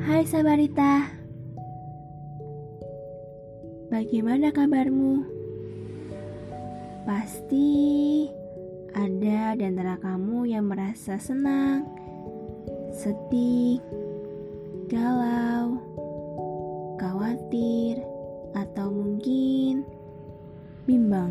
[0.00, 1.12] Hai Sabarita
[3.92, 5.20] Bagaimana kabarmu?
[7.04, 8.24] Pasti
[8.96, 11.84] ada di antara kamu yang merasa senang,
[12.96, 13.76] sedih,
[14.88, 15.76] galau,
[16.96, 18.00] khawatir,
[18.56, 19.84] atau mungkin
[20.88, 21.28] bimbang.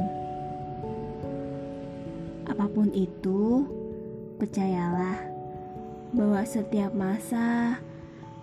[2.46, 3.66] Apa pun itu,
[4.38, 5.26] percayalah
[6.14, 7.78] bahwa setiap masa,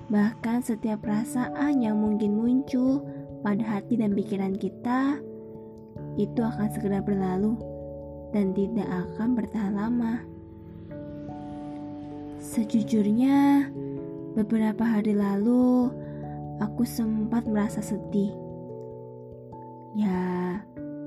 [0.06, 3.02] bahkan setiap perasaan yang mungkin muncul
[3.42, 5.18] pada hati dan pikiran kita,
[6.16, 7.58] itu akan segera berlalu
[8.30, 10.22] dan tidak akan bertahan lama.
[12.38, 13.68] Sejujurnya,
[14.38, 15.90] beberapa hari lalu
[16.62, 18.30] aku sempat merasa sedih.
[19.96, 20.60] Ya,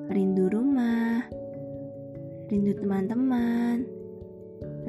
[0.09, 1.23] rindu rumah,
[2.49, 3.85] rindu teman-teman,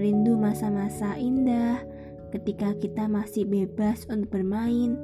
[0.01, 1.90] rindu masa-masa indah
[2.31, 4.95] ketika kita masih bebas untuk bermain,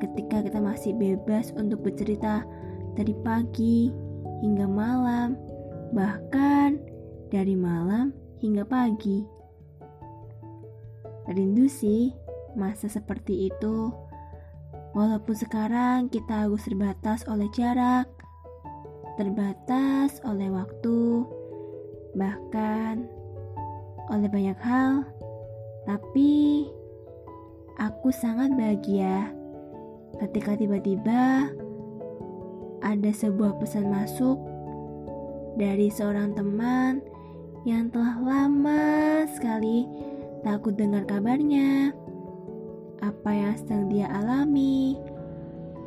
[0.00, 2.44] ketika kita masih bebas untuk bercerita
[2.96, 3.92] dari pagi
[4.40, 5.36] hingga malam,
[5.92, 6.80] bahkan
[7.28, 9.24] dari malam hingga pagi.
[11.26, 12.14] Rindu sih
[12.54, 13.90] masa seperti itu,
[14.96, 18.08] walaupun sekarang kita harus terbatas oleh jarak,
[19.20, 21.26] terbatas oleh waktu,
[22.16, 23.04] bahkan
[24.08, 25.02] oleh banyak hal,
[25.86, 26.66] tapi
[27.78, 29.30] aku sangat bahagia
[30.18, 31.48] ketika tiba-tiba
[32.82, 34.36] ada sebuah pesan masuk
[35.56, 37.00] dari seorang teman
[37.64, 39.88] yang telah lama sekali
[40.46, 41.90] takut dengar kabarnya,
[43.02, 44.94] apa yang sedang dia alami,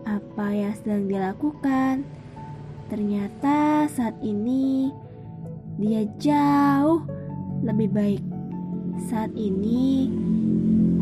[0.03, 2.03] apa yang sedang dia lakukan.
[2.92, 4.92] Ternyata saat ini
[5.80, 7.08] dia jauh
[7.64, 8.29] lebih baik.
[9.08, 10.11] Saat ini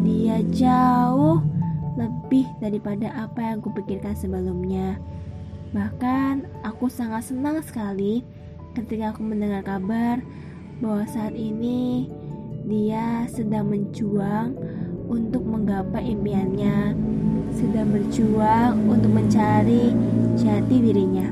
[0.06, 1.42] dia jauh
[1.98, 5.02] lebih daripada apa yang kupikirkan sebelumnya.
[5.74, 8.22] Bahkan aku sangat senang sekali
[8.78, 10.22] ketika aku mendengar kabar
[10.78, 12.06] bahwa saat ini
[12.70, 14.54] dia sedang menjuang
[15.08, 16.94] untuk menggapai impiannya,
[17.56, 19.96] sedang berjuang untuk mencari
[20.38, 21.28] jati dirinya.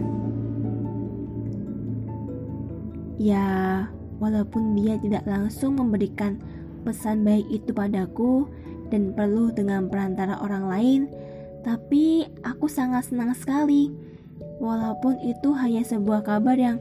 [3.16, 3.88] Ya,
[4.20, 6.40] walaupun dia tidak langsung memberikan
[6.86, 8.46] pesan baik itu padaku
[8.94, 11.02] dan perlu dengan perantara orang lain,
[11.66, 13.90] tapi aku sangat senang sekali.
[14.62, 16.78] Walaupun itu hanya sebuah kabar yang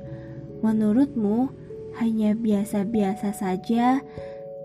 [0.60, 1.50] menurutmu
[1.98, 4.04] hanya biasa-biasa saja,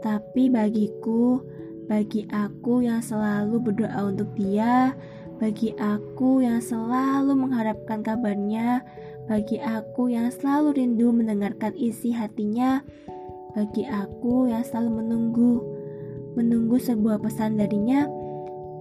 [0.03, 1.41] tapi bagiku,
[1.89, 4.93] bagi aku yang selalu berdoa untuk dia,
[5.41, 8.83] bagi aku yang selalu mengharapkan kabarnya,
[9.29, 12.81] bagi aku yang selalu rindu mendengarkan isi hatinya,
[13.53, 15.53] bagi aku yang selalu menunggu,
[16.33, 18.09] menunggu sebuah pesan darinya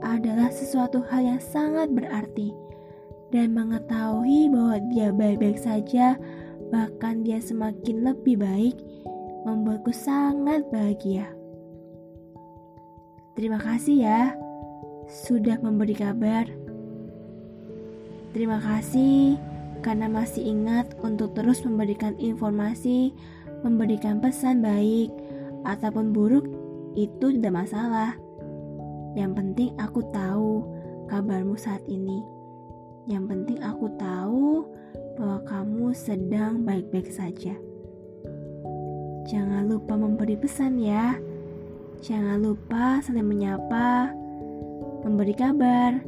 [0.00, 2.56] adalah sesuatu hal yang sangat berarti.
[3.28, 6.16] Dan mengetahui bahwa dia baik-baik saja,
[6.72, 8.80] bahkan dia semakin lebih baik,
[9.44, 11.28] membuatku sangat bahagia.
[13.36, 14.32] Terima kasih ya,
[15.28, 16.48] sudah memberi kabar.
[18.32, 23.14] Terima kasih karena masih ingat untuk terus memberikan informasi,
[23.62, 25.10] memberikan pesan baik
[25.66, 26.46] ataupun buruk
[26.98, 28.14] itu tidak masalah.
[29.14, 30.62] Yang penting aku tahu
[31.10, 32.22] kabarmu saat ini.
[33.08, 34.68] Yang penting aku tahu
[35.16, 37.56] bahwa kamu sedang baik-baik saja.
[39.28, 41.16] Jangan lupa memberi pesan ya.
[41.98, 44.14] Jangan lupa saling menyapa,
[45.02, 45.98] memberi kabar,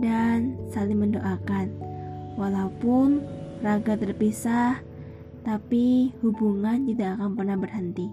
[0.00, 1.87] dan saling mendoakan.
[2.38, 3.18] Walaupun
[3.66, 4.78] raga terpisah,
[5.42, 8.06] tapi hubungan tidak akan pernah berhenti.